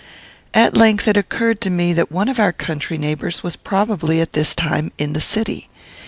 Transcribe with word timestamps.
At 0.55 0.75
length 0.75 1.07
it 1.07 1.15
occurred 1.15 1.61
to 1.61 1.69
me 1.69 1.93
that 1.93 2.11
one 2.11 2.27
of 2.27 2.39
our 2.39 2.51
country 2.51 2.97
neighbours 2.97 3.43
was 3.43 3.55
probably 3.55 4.19
at 4.19 4.33
this 4.33 4.55
time 4.55 4.91
in 4.97 5.13
the 5.13 5.21
city. 5.21 5.69